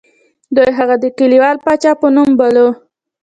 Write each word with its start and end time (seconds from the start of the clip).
دوی 0.55 0.69
هغه 0.77 0.95
د 1.03 1.05
کلیوال 1.19 1.57
پاچا 1.65 1.91
په 2.01 2.07
نوم 2.15 2.29
باله. 2.39 2.65